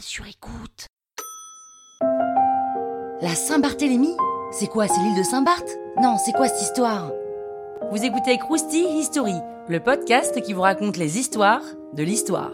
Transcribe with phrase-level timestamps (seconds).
[0.00, 0.86] sur écoute.
[3.20, 4.16] La Saint-Barthélemy?
[4.50, 5.68] C'est quoi, c'est l'île de Saint-Barth?
[6.00, 7.10] Non, c'est quoi cette histoire?
[7.90, 9.34] Vous écoutez Krusty History,
[9.68, 11.62] le podcast qui vous raconte les histoires
[11.92, 12.52] de l'histoire.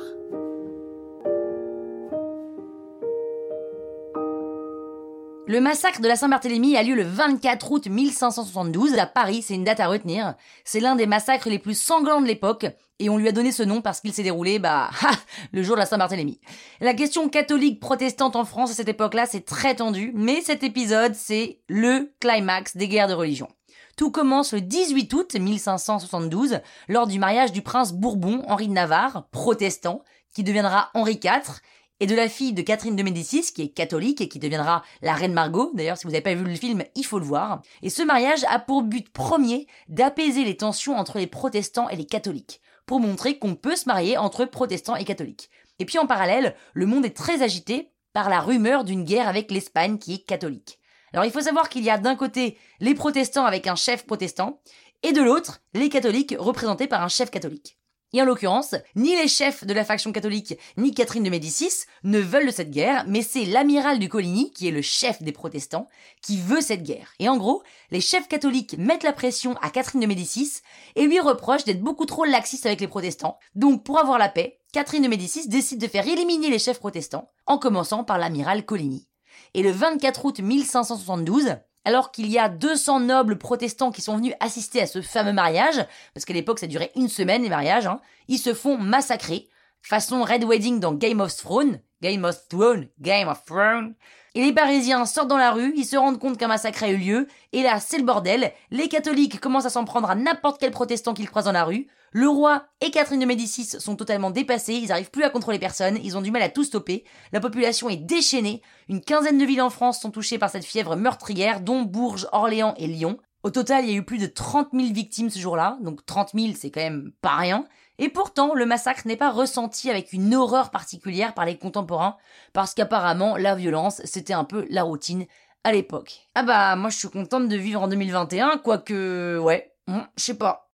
[5.50, 9.64] Le massacre de la Saint-Barthélemy a lieu le 24 août 1572 à Paris, c'est une
[9.64, 10.36] date à retenir.
[10.64, 12.66] C'est l'un des massacres les plus sanglants de l'époque,
[13.00, 14.90] et on lui a donné ce nom parce qu'il s'est déroulé, bah,
[15.52, 16.38] le jour de la Saint-Barthélemy.
[16.80, 21.58] La question catholique-protestante en France à cette époque-là, c'est très tendu, mais cet épisode, c'est
[21.66, 23.48] le climax des guerres de religion.
[23.96, 29.26] Tout commence le 18 août 1572, lors du mariage du prince Bourbon, Henri de Navarre,
[29.32, 31.60] protestant, qui deviendra Henri IV,
[32.00, 35.14] et de la fille de Catherine de Médicis, qui est catholique et qui deviendra la
[35.14, 35.70] reine Margot.
[35.74, 37.62] D'ailleurs, si vous n'avez pas vu le film, il faut le voir.
[37.82, 42.06] Et ce mariage a pour but premier d'apaiser les tensions entre les protestants et les
[42.06, 45.50] catholiques, pour montrer qu'on peut se marier entre protestants et catholiques.
[45.78, 49.50] Et puis en parallèle, le monde est très agité par la rumeur d'une guerre avec
[49.50, 50.78] l'Espagne qui est catholique.
[51.12, 54.60] Alors il faut savoir qu'il y a d'un côté les protestants avec un chef protestant,
[55.02, 57.79] et de l'autre les catholiques représentés par un chef catholique.
[58.12, 62.18] Et en l'occurrence, ni les chefs de la faction catholique, ni Catherine de Médicis ne
[62.18, 65.88] veulent de cette guerre, mais c'est l'amiral du Coligny, qui est le chef des protestants,
[66.22, 67.12] qui veut cette guerre.
[67.20, 70.60] Et en gros, les chefs catholiques mettent la pression à Catherine de Médicis
[70.96, 73.38] et lui reprochent d'être beaucoup trop laxiste avec les protestants.
[73.54, 77.30] Donc, pour avoir la paix, Catherine de Médicis décide de faire éliminer les chefs protestants,
[77.46, 79.06] en commençant par l'amiral Coligny.
[79.54, 84.34] Et le 24 août 1572, alors qu'il y a 200 nobles protestants qui sont venus
[84.40, 85.84] assister à ce fameux mariage,
[86.14, 89.48] parce qu'à l'époque ça durait une semaine les mariages, hein, ils se font massacrer,
[89.82, 93.94] façon Red Wedding dans Game of Thrones, Game of Thrones, Game of Thrones.
[94.34, 96.96] Et les Parisiens sortent dans la rue, ils se rendent compte qu'un massacre a eu
[96.96, 100.70] lieu, et là c'est le bordel, les catholiques commencent à s'en prendre à n'importe quel
[100.70, 104.74] protestant qu'ils croisent dans la rue, le roi et Catherine de Médicis sont totalement dépassés,
[104.74, 107.88] ils n'arrivent plus à contrôler personne, ils ont du mal à tout stopper, la population
[107.88, 111.82] est déchaînée, une quinzaine de villes en France sont touchées par cette fièvre meurtrière, dont
[111.82, 113.18] Bourges, Orléans et Lyon.
[113.42, 116.30] Au total, il y a eu plus de 30 000 victimes ce jour-là, donc 30
[116.34, 117.64] 000 c'est quand même pas rien.
[118.02, 122.16] Et pourtant, le massacre n'est pas ressenti avec une horreur particulière par les contemporains,
[122.54, 125.26] parce qu'apparemment, la violence, c'était un peu la routine
[125.64, 126.26] à l'époque.
[126.34, 130.34] Ah bah, moi je suis contente de vivre en 2021, quoique, ouais, hmm, je sais
[130.34, 130.70] pas.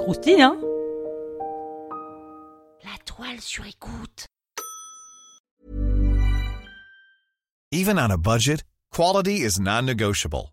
[0.00, 0.58] Croustille, hein?
[2.84, 4.26] La toile sur écoute.
[7.72, 10.52] Even on a budget, quality is non-negotiable.